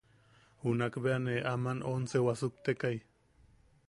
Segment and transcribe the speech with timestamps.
[0.63, 2.95] Junakbea ne aman once wasuktekai.